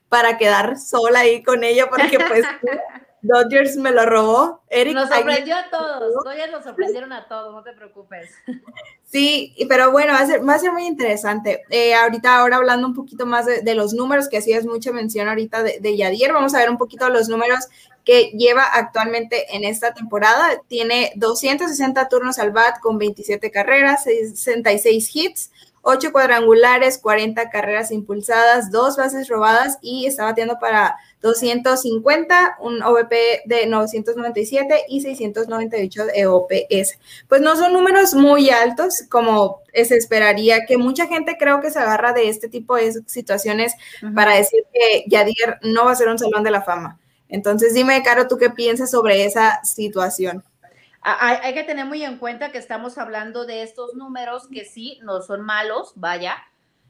[0.10, 2.46] para quedar sola ahí con ella porque pues
[3.22, 4.64] Dodgers me lo robó.
[4.70, 8.30] Eric nos sorprendió a todos, Dodgers nos sorprendieron a todos, no te preocupes.
[9.04, 11.64] Sí, pero bueno, va a ser, va a ser muy interesante.
[11.70, 15.64] Eh, ahorita, ahora hablando un poquito más de, los números, que hacías mucha mención ahorita
[15.64, 17.68] de, de, Yadier, vamos a ver un poquito los números
[18.10, 20.64] que lleva actualmente en esta temporada.
[20.68, 25.52] Tiene 260 turnos al bat con 27 carreras, 66 hits,
[25.84, 33.44] 8 cuadrangulares, 40 carreras impulsadas, 2 bases robadas y está bateando para 250, un OVP
[33.46, 36.98] de 997 y 698 de OPS.
[37.28, 41.78] Pues no son números muy altos como se esperaría, que mucha gente creo que se
[41.78, 43.76] agarra de este tipo de situaciones
[44.16, 46.98] para decir que Yadir no va a ser un salón de la fama.
[47.30, 50.44] Entonces, dime, Caro, ¿tú qué piensas sobre esa situación?
[51.02, 55.22] Hay, que tener muy en cuenta que estamos hablando de estos números que sí, no
[55.22, 56.36] son malos, vaya,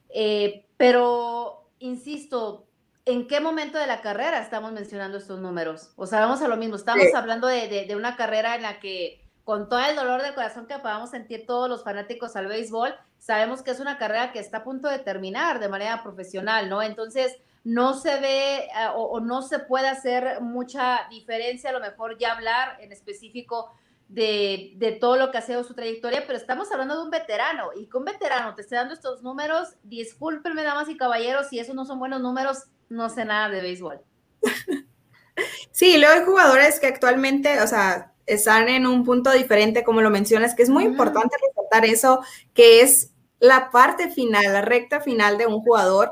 [0.10, 2.66] eh, pero, insisto,
[3.06, 5.92] ¿en qué momento de la carrera estamos mencionando estos números?
[5.96, 9.24] O sea, vamos a lo mismo, estamos hablando de, de, una carrera en la que
[9.44, 13.62] con todo el dolor del corazón que podamos sentir todos los fanáticos al béisbol, sabemos
[13.62, 16.82] que es una carrera que está a punto de terminar de manera profesional, ¿no?
[16.82, 22.18] Entonces, no se ve eh, o, no se puede hacer mucha diferencia, a lo mejor
[22.18, 23.74] ya hablar en específico
[24.08, 27.70] de, de, todo lo que ha sido su trayectoria, pero estamos hablando de un veterano
[27.76, 31.76] y con un veterano te esté dando estos números, discúlpenme damas y caballeros, si esos
[31.76, 34.02] no son buenos números, no sé nada de béisbol.
[35.72, 40.10] Sí, luego hay jugadores que actualmente, o sea, están en un punto diferente, como lo
[40.10, 42.22] mencionas, que es muy importante resaltar eso,
[42.54, 46.12] que es la parte final, la recta final de un jugador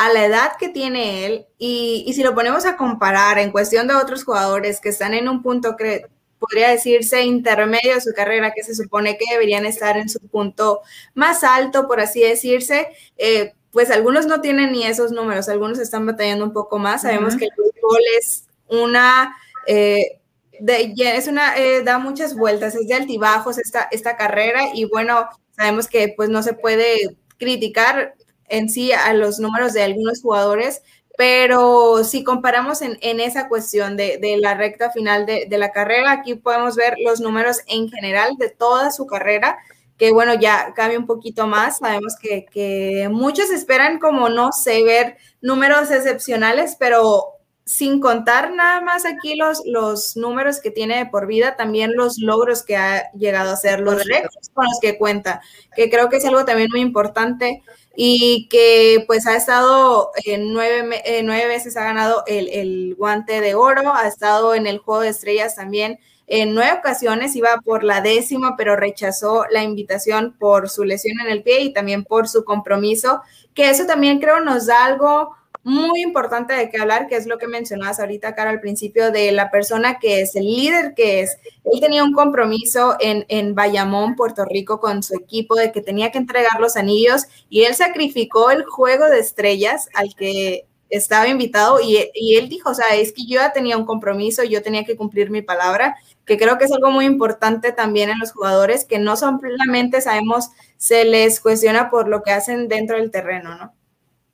[0.00, 3.94] a la edad que tiene él y, si lo ponemos a comparar en cuestión de
[3.94, 6.06] otros jugadores que están en un punto que
[6.38, 10.80] podría decirse intermedio de su carrera, que se supone que deberían estar en su punto
[11.12, 16.06] más alto, por así decirse, eh, pues algunos no tienen ni esos números, algunos están
[16.06, 17.02] batallando un poco más.
[17.02, 19.36] Sabemos que el fútbol es una...
[19.66, 20.16] Eh,
[20.62, 25.88] es una, eh, da muchas vueltas, es de altibajos esta, esta carrera y bueno, sabemos
[25.88, 28.14] que pues no se puede criticar
[28.50, 30.82] en sí a los números de algunos jugadores,
[31.16, 36.76] pero si comparamos en, esa cuestión de, la recta final de, la carrera, aquí podemos
[36.76, 39.58] ver los números en general de toda su carrera,
[39.98, 41.78] que bueno, ya cambia un poquito más.
[41.78, 48.80] Sabemos que, que muchos esperan como, no sé, ver números excepcionales, pero sin contar nada
[48.80, 53.52] más aquí los, los números que tiene por vida, también los logros que ha llegado
[53.52, 55.40] a ser, los récords con los que cuenta,
[55.76, 57.62] que creo que es algo también muy importante
[57.94, 63.54] y que pues ha estado en nueve, nueve veces ha ganado el, el, guante de
[63.54, 65.98] oro, ha estado en el juego de estrellas también
[66.32, 71.28] en nueve ocasiones, iba por la décima, pero rechazó la invitación por su lesión en
[71.28, 73.20] el pie y también por su compromiso,
[73.52, 77.38] que eso también creo nos da algo muy importante de qué hablar, que es lo
[77.38, 81.36] que mencionabas ahorita, Cara, al principio, de la persona que es, el líder que es.
[81.64, 86.10] Él tenía un compromiso en, en Bayamón, Puerto Rico, con su equipo de que tenía
[86.10, 91.80] que entregar los anillos y él sacrificó el juego de estrellas al que estaba invitado
[91.80, 94.84] y, y él dijo, o sea, es que yo ya tenía un compromiso, yo tenía
[94.84, 98.84] que cumplir mi palabra, que creo que es algo muy importante también en los jugadores,
[98.84, 103.74] que no solamente sabemos, se les cuestiona por lo que hacen dentro del terreno, ¿no?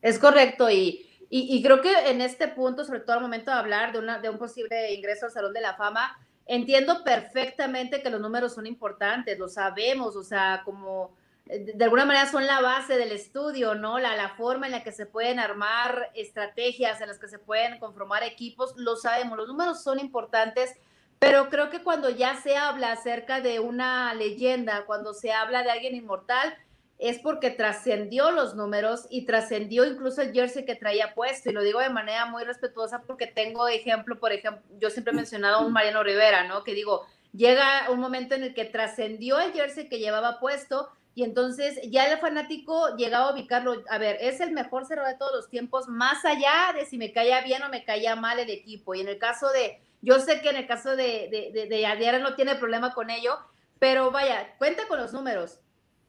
[0.01, 3.91] Es correcto y y, creo que en este punto, sobre todo al momento de hablar
[3.91, 8.21] de, una, de un posible ingreso al Salón de la Fama, entiendo perfectamente que los
[8.21, 11.11] números son importantes, lo sabemos, o sea, como
[11.47, 13.99] eh, de alguna manera son la base del estudio, ¿no?
[13.99, 17.77] La, la forma en la que se pueden armar estrategias, en las que se pueden
[17.79, 20.75] conformar equipos, lo sabemos, los números son importantes,
[21.19, 25.71] pero creo que cuando ya se habla acerca de una leyenda, cuando se habla de
[25.71, 26.55] alguien inmortal,
[26.99, 31.49] es porque trascendió los números y trascendió incluso el jersey que traía puesto.
[31.49, 35.15] Y lo digo de manera muy respetuosa porque tengo ejemplo, por ejemplo, yo siempre he
[35.15, 36.63] mencionado a un Mariano Rivera, ¿no?
[36.63, 41.23] Que digo, llega un momento en el que trascendió el jersey que llevaba puesto y
[41.23, 45.35] entonces ya el fanático llegaba a ubicarlo, a ver, es el mejor cerrador de todos
[45.35, 48.93] los tiempos, más allá de si me caía bien o me caía mal el equipo.
[48.93, 52.35] Y en el caso de, yo sé que en el caso de, de, de, no
[52.35, 53.39] tiene problema con ello,
[53.79, 55.59] pero vaya, cuenta con los números,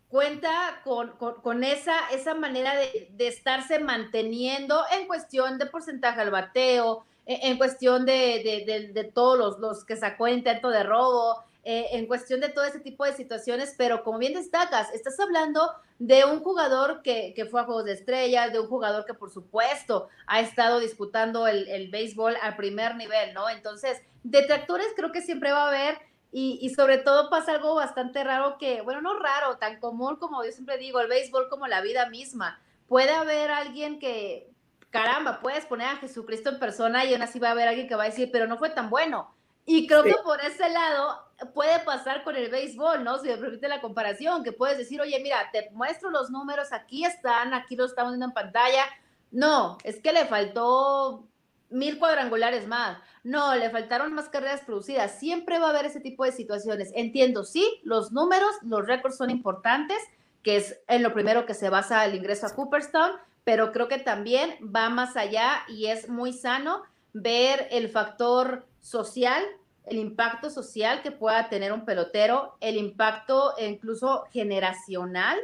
[0.08, 6.30] cuenta con, con, esa, esa manera de, de, estarse manteniendo en cuestión de porcentaje al
[6.30, 12.06] bateo, en, cuestión de, de, todos los, los que sacó intento de robo, eh, en
[12.06, 16.40] cuestión de todo ese tipo de situaciones, pero como bien destacas, estás hablando de un
[16.40, 20.40] jugador que, que, fue a Juegos de Estrellas, de un jugador que por supuesto ha
[20.40, 23.50] estado disputando el, el béisbol al primer nivel, ¿no?
[23.50, 25.98] Entonces, detractores creo que siempre va a haber
[26.30, 30.44] y, y, sobre todo pasa algo bastante raro que, bueno, no raro, tan común como
[30.44, 32.60] yo siempre digo, el béisbol como la vida misma.
[32.86, 34.50] Puede haber alguien que,
[34.90, 37.94] caramba, puedes poner a Jesucristo en persona y aún así va a haber alguien que
[37.94, 39.34] va a decir, pero no fue tan bueno.
[39.64, 43.18] Y creo que por ese lado puede pasar con el béisbol, ¿no?
[43.18, 47.04] Si me permite la comparación, que puedes decir, oye, mira, te muestro los números, aquí
[47.04, 48.84] están, aquí los estamos viendo en pantalla.
[49.30, 51.27] No, es que le faltó
[51.70, 52.98] mil cuadrangulares más.
[53.24, 55.18] No, le faltaron más carreras producidas.
[55.18, 56.90] Siempre va a haber ese tipo de situaciones.
[56.94, 59.98] Entiendo, sí, los números, los récords son importantes,
[60.42, 63.12] que es en lo primero que se basa el ingreso a Cooperstown,
[63.44, 69.42] pero creo que también va más allá y es muy sano ver el factor social,
[69.86, 75.38] el impacto social que pueda tener un pelotero, el impacto incluso generacional,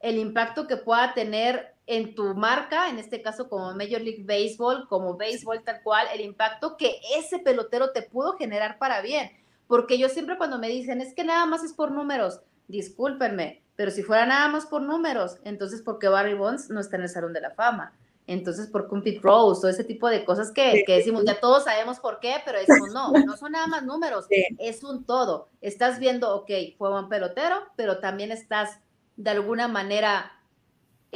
[0.00, 4.88] el impacto que pueda tener en tu marca, en este caso como Major League Baseball,
[4.88, 9.30] como béisbol tal cual, el impacto que ese pelotero te pudo generar para bien.
[9.68, 13.90] Porque yo siempre cuando me dicen, es que nada más es por números, discúlpenme, pero
[13.90, 17.08] si fuera nada más por números, entonces ¿por qué Barry Bonds no está en el
[17.08, 17.92] Salón de la Fama?
[18.26, 22.18] entonces por Compete Rose, todo ese tipo de cosas que, decimos, ya todos sabemos por
[22.18, 24.26] qué, pero decimos, no, no son nada más números,
[24.58, 25.48] es un todo.
[25.60, 28.80] Estás viendo, ok, fue buen pelotero, pero también estás
[29.16, 30.32] de alguna manera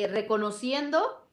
[0.01, 1.29] eh, reconociendo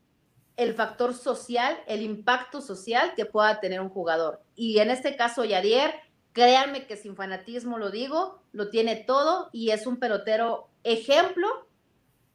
[0.57, 4.41] el factor social, el impacto social que pueda tener un jugador.
[4.55, 5.93] Y en este caso, Yadier,
[6.33, 11.47] créanme que sin fanatismo lo digo, lo tiene todo y es un pelotero ejemplo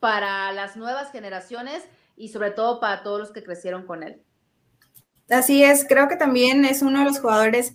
[0.01, 1.83] para las nuevas generaciones
[2.17, 4.23] y sobre todo para todos los que crecieron con él.
[5.29, 7.75] Así es, creo que también es uno de los jugadores,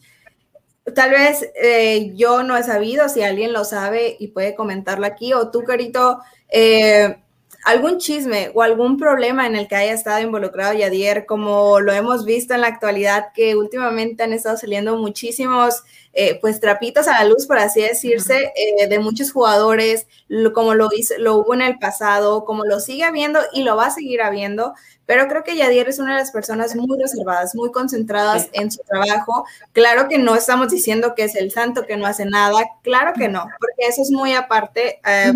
[0.96, 5.34] tal vez eh, yo no he sabido, si alguien lo sabe y puede comentarlo aquí,
[5.34, 7.24] o tú, Carito, eh,
[7.68, 12.24] algún chisme o algún problema en el que haya estado involucrado Yadier, como lo hemos
[12.24, 17.26] visto en la actualidad, que últimamente han estado saliendo muchísimos eh, pues trapitos a la
[17.26, 20.08] luz, por así decirse, eh, de muchos jugadores,
[20.54, 23.88] como lo, hizo, lo hubo en el pasado, como lo sigue habiendo y lo va
[23.88, 24.74] a seguir habiendo.
[25.06, 28.82] Pero creo que Yadier es una de las personas muy reservadas, muy concentradas en su
[28.82, 29.46] trabajo.
[29.74, 33.28] Claro que no estamos diciendo que es el santo que no hace nada, claro que
[33.28, 35.34] no, porque eso es muy aparte, eh,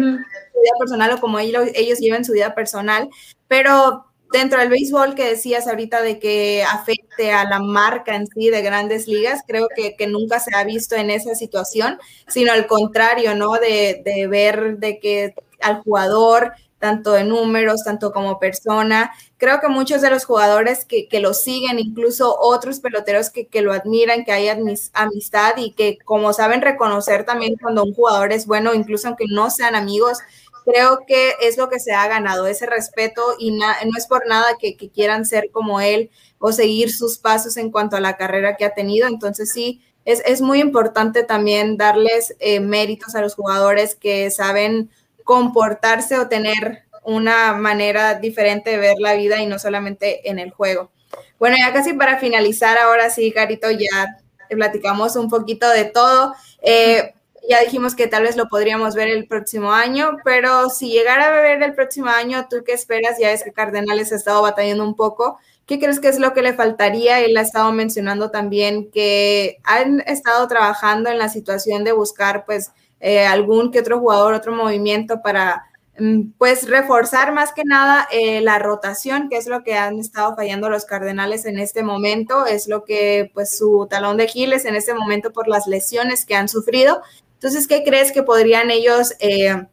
[0.62, 3.10] vida personal o como ellos, llevan su vida personal,
[3.48, 8.50] pero dentro del béisbol que decías ahorita de que afecte a la marca en sí
[8.50, 13.36] de grandes ligas, creo que, nunca se ha visto en esa situación, sino al contrario,
[13.36, 13.54] ¿no?
[13.54, 20.02] De, ver de que al jugador, tanto de números, tanto como persona, creo que muchos
[20.02, 24.48] de los jugadores que, lo siguen, incluso otros peloteros que, que lo admiran, que hay
[24.94, 29.52] amistad y que como saben reconocer también cuando un jugador es bueno, incluso aunque no
[29.52, 30.20] sean amigos,
[30.66, 33.66] creo que es lo que se ha ganado, ese respeto y no
[33.98, 38.02] es por nada que, quieran ser como él o seguir sus pasos en cuanto a
[38.02, 39.08] la carrera que ha tenido.
[39.08, 44.90] Entonces sí, es, muy importante también darles eh, méritos a los jugadores que saben
[45.24, 50.52] comportarse o tener una manera diferente de ver la vida y no solamente en el
[50.52, 50.92] juego.
[51.40, 54.18] Bueno, ya casi para finalizar, ahora sí, Carito, ya
[54.50, 56.34] platicamos un poquito de todo.
[56.62, 57.14] Eh,
[57.52, 61.42] ya dijimos que tal vez lo podríamos ver el próximo año, pero si llegara a
[61.42, 63.20] ver el próximo año, ¿tú qué esperas?
[63.20, 65.38] Ya es que Cardenales ha estado batallando un poco.
[65.66, 67.20] ¿Qué crees que es lo que le faltaría?
[67.20, 72.72] Él ha estado mencionando también que han estado trabajando en la situación de buscar pues
[73.02, 75.66] eh, algún que otro jugador, otro movimiento para
[76.00, 80.38] mm, pues reforzar más que nada eh, la rotación, que es lo que han estado
[80.38, 84.76] fallando los Cardenales en este momento, es lo que pues su talón de Giles en
[84.76, 87.02] este momento por las lesiones que han sufrido
[87.42, 89.66] entonces, ¿qué crees que podrían ellos eh,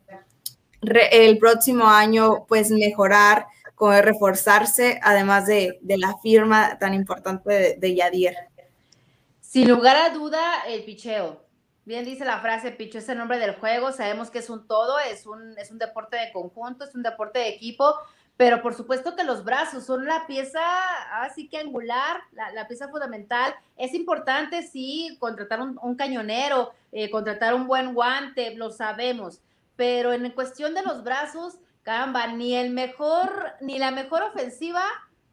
[0.81, 3.47] el próximo año pues mejorar,
[3.79, 8.35] reforzarse, además de, la firma tan importante de, de?
[9.43, 11.45] Sin lugar a duda, el picheo.
[11.85, 14.99] Bien dice la frase, picheo es el nombre del juego, sabemos que es un todo,
[15.01, 17.95] es un, es un deporte de conjunto, es un deporte de equipo,
[18.39, 20.61] pero por supuesto que los brazos son la pieza
[21.23, 22.21] así que angular,
[22.55, 23.53] la, pieza fundamental.
[23.77, 29.41] Es importante, sí, contratar un, cañonero, eh, contratar un buen guante, lo sabemos,
[29.75, 34.85] pero en cuestión de los brazos, caramba, ni el mejor, ni la mejor ofensiva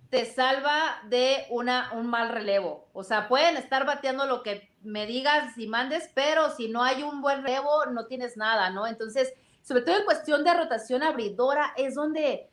[0.10, 2.88] te salva de una, un mal relevo.
[2.92, 7.04] O sea, pueden estar bateando lo que me digas y mandes, pero si no hay
[7.04, 8.88] un buen relevo, no tienes nada, ¿no?
[8.88, 9.32] Entonces,
[9.62, 12.50] sobre todo en cuestión de rotación abridora, es donde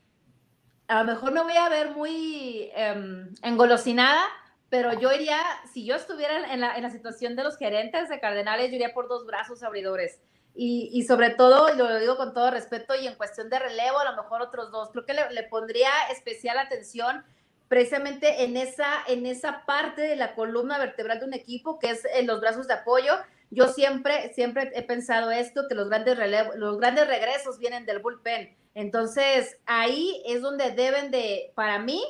[0.92, 4.22] a lo mejor me voy a ver muy em, engolosinada,
[4.68, 5.40] pero yo iría,
[5.72, 8.92] si yo estuviera en la, en la, situación de los gerentes de Cardenales, yo iría
[8.92, 10.20] por dos brazos abridores.
[10.54, 14.10] Y, y, sobre todo, lo digo con todo respeto, y en cuestión de relevo, a
[14.10, 14.90] lo mejor otros dos.
[14.90, 17.24] Creo que le, le pondría especial atención
[17.68, 22.04] precisamente en esa, en esa parte de la columna vertebral de un equipo, que es
[22.14, 23.14] en los brazos de apoyo.
[23.50, 28.00] Yo siempre, siempre he pensado esto, que los grandes, relevo, los grandes regresos vienen del
[28.00, 32.02] bullpen entonces, ahí es donde deben de, para mí,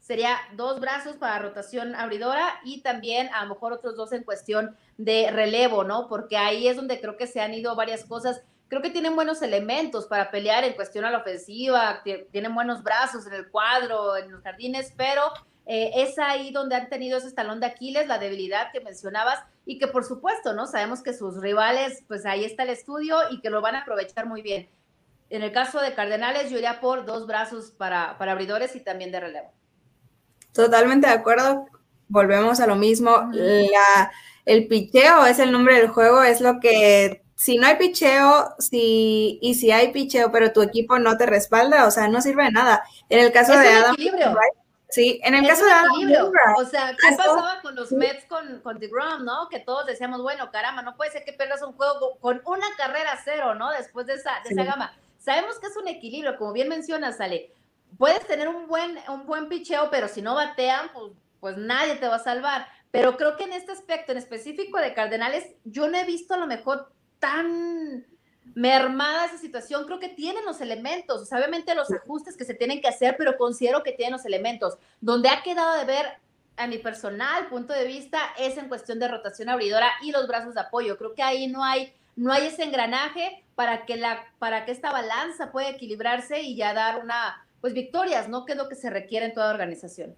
[0.00, 4.76] sería dos brazos para rotación abridora y también a lo mejor otros dos en cuestión
[4.98, 6.08] de relevo, ¿no?
[6.08, 8.42] Porque ahí es donde creo que se han ido varias cosas.
[8.68, 13.26] Creo que tienen buenos elementos para pelear en cuestión a la ofensiva, tienen buenos brazos
[13.26, 15.22] en el cuadro, en los jardines, pero
[15.66, 19.78] eh, es ahí donde han tenido ese talón de Aquiles, la debilidad que mencionabas y
[19.78, 20.66] que por supuesto, ¿no?
[20.66, 24.26] Sabemos que sus rivales, pues ahí está el estudio y que lo van a aprovechar
[24.26, 24.68] muy bien.
[25.30, 29.10] En el caso de Cardenales, yo iría por dos brazos para, para abridores y también
[29.10, 29.52] de relevo.
[30.52, 31.66] Totalmente de acuerdo.
[32.08, 33.28] Volvemos a lo mismo.
[33.32, 34.12] La,
[34.44, 39.38] el picheo es el nombre del juego, es lo que si no hay picheo, si,
[39.42, 42.52] y si hay picheo, pero tu equipo no te respalda, o sea, no sirve de
[42.52, 42.84] nada.
[43.08, 43.96] En el caso de Adam.
[44.88, 46.32] sí, en el caso de Adam.
[46.56, 49.48] O sea, ¿qué pasaba con los Mets con, con DeGrom, no?
[49.48, 53.18] Que todos decíamos, bueno, caramba, no puede ser que pierdas un juego con una carrera
[53.24, 53.70] cero, ¿no?
[53.72, 54.94] Después de esa, de esa gama.
[55.24, 57.50] Sabemos que es un equilibrio, como bien mencionas, Ale.
[57.96, 62.08] Puedes tener un buen, un buen picheo, pero si no batean, pues, pues nadie te
[62.08, 62.66] va a salvar.
[62.90, 66.36] Pero creo que en este aspecto en específico de Cardenales, yo no he visto a
[66.36, 68.04] lo mejor tan
[68.54, 69.86] mermada esa situación.
[69.86, 73.82] Creo que tienen los elementos, obviamente los ajustes que se tienen que hacer, pero considero
[73.82, 74.76] que tienen los elementos.
[75.00, 76.06] Donde ha quedado de ver
[76.58, 80.52] a mi personal punto de vista es en cuestión de rotación abridora y los brazos
[80.52, 80.98] de apoyo.
[80.98, 84.92] Creo que ahí no hay no hay ese engranaje para que, la, para que esta
[84.92, 88.44] balanza pueda equilibrarse y ya dar una, pues victorias, ¿no?
[88.44, 90.16] Que es lo que se requiere en toda organización.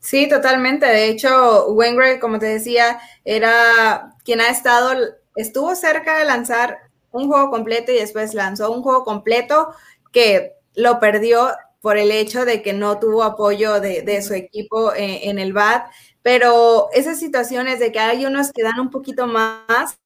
[0.00, 0.86] Sí, totalmente.
[0.86, 4.92] De hecho, Wenger, como te decía, era quien ha estado,
[5.34, 6.78] estuvo cerca de lanzar
[7.10, 9.74] un juego completo y después lanzó un juego completo
[10.12, 15.30] que lo perdió por el hecho de que no tuvo apoyo de, su equipo en,
[15.30, 15.90] en, el BAT.
[16.22, 19.98] Pero esas situaciones de que hay unos que dan un poquito más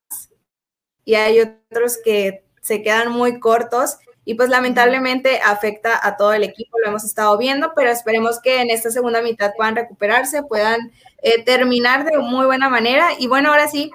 [1.04, 6.44] y hay otros que se quedan muy cortos y pues lamentablemente afecta a todo el
[6.44, 10.92] equipo, lo hemos estado viendo, pero esperemos que en esta segunda mitad puedan recuperarse, puedan
[11.22, 13.10] eh, terminar de muy buena manera.
[13.18, 13.90] Y bueno, ahora sí,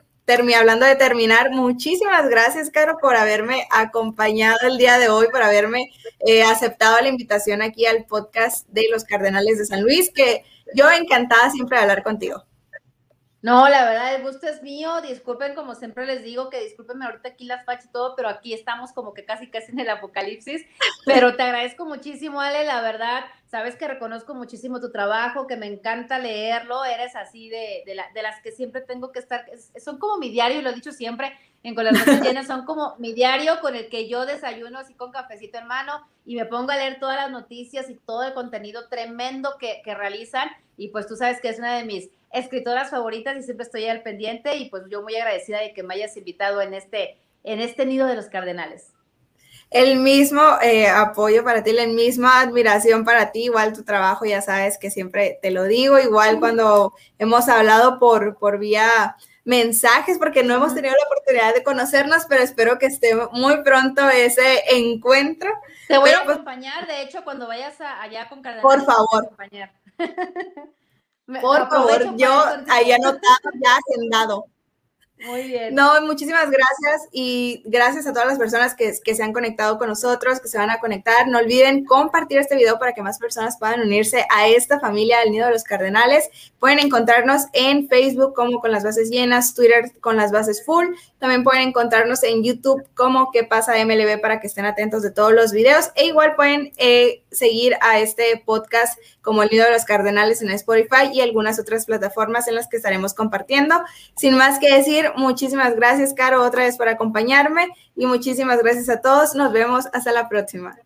[0.57, 5.89] hablando de terminar, muchísimas gracias, Caro, por haberme acompañado el día de hoy, por haberme
[6.25, 10.43] eh, aceptado la invitación aquí al podcast de los Cardenales de San Luis, que
[10.75, 12.43] yo encantada siempre de hablar contigo.
[13.43, 14.99] No, la verdad, el gusto es mío.
[15.01, 18.53] Disculpen, como siempre les digo, que discúlpenme ahorita aquí las fachas y todo, pero aquí
[18.53, 20.65] estamos como que casi casi en el apocalipsis.
[21.05, 23.25] Pero te agradezco muchísimo, Ale, la verdad.
[23.45, 26.83] Sabes que reconozco muchísimo tu trabajo, que me encanta leerlo.
[26.83, 29.45] Eres así de, de, las que siempre tengo que estar.
[29.79, 31.31] Son como mi diario, y lo he dicho siempre
[31.63, 35.11] en Con las llenas, son como mi diario con el que yo desayuno así con
[35.11, 38.87] cafecito en mano y me pongo a leer todas las noticias y todo el contenido
[38.87, 40.49] tremendo que, que realizan.
[40.77, 44.03] Y pues tú sabes que es una de mis escritoras favoritas y siempre estoy al
[44.03, 47.85] pendiente y pues yo muy agradecida de que me hayas invitado en este, en este
[47.85, 48.93] nido de los cardenales.
[49.69, 54.41] El mismo eh, apoyo para ti, la misma admiración para ti, igual tu trabajo, ya
[54.41, 60.43] sabes que siempre te lo digo, igual cuando hemos hablado por, por vía mensajes, porque
[60.43, 65.51] no hemos tenido la oportunidad de conocernos, pero espero que esté muy pronto ese encuentro.
[65.87, 68.61] Te voy a pues acompañar, de hecho, cuando vayas allá con Cardenales.
[68.61, 69.29] Por favor.
[71.41, 74.45] Por favor, yo ahí anotado, ya agendado.
[75.25, 75.73] Muy bien.
[75.73, 79.89] No, muchísimas gracias y gracias a todas las personas que, que, se han conectado con
[79.89, 81.27] nosotros, que se van a conectar.
[81.27, 85.31] No olviden compartir este video para que más personas puedan unirse a esta familia del
[85.31, 86.29] Nido de los Cardenales.
[86.59, 90.85] Pueden encontrarnos en Facebook como con las bases llenas, Twitter con las bases full.
[91.19, 95.33] También pueden encontrarnos en YouTube como qué pasa MLB para que estén atentos de todos
[95.33, 95.89] los videos.
[95.95, 100.51] E igual pueden eh, seguir a este podcast como el Nido de los Cardenales en
[100.51, 103.75] Spotify y algunas otras plataformas en las que estaremos compartiendo.
[104.15, 109.01] Sin más que decir, muchísimas gracias, Caro, otra vez por acompañarme y muchísimas gracias a
[109.01, 109.35] todos.
[109.35, 110.77] Nos vemos hasta la próxima.